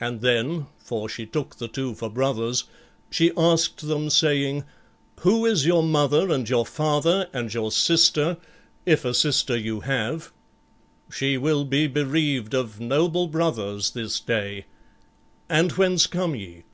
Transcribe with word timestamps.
And 0.00 0.22
then 0.22 0.68
for 0.78 1.06
she 1.06 1.26
took 1.26 1.56
the 1.56 1.68
two 1.68 1.92
for 1.94 2.08
brothers 2.08 2.64
she 3.10 3.30
asked 3.36 3.86
them, 3.86 4.08
saying, 4.08 4.64
"Who 5.18 5.44
is 5.44 5.66
your 5.66 5.82
mother 5.82 6.30
and 6.30 6.48
your 6.48 6.64
father 6.64 7.28
and 7.34 7.52
your 7.52 7.70
sister, 7.70 8.38
if 8.86 9.04
a 9.04 9.12
sister 9.12 9.58
you 9.58 9.80
have? 9.80 10.32
She 11.12 11.36
will 11.36 11.66
be 11.66 11.86
bereaved 11.88 12.54
of 12.54 12.80
noble 12.80 13.28
brothers 13.28 13.90
this 13.90 14.18
day. 14.18 14.64
And 15.46 15.72
whence 15.72 16.06
come 16.06 16.34
ye?" 16.34 16.64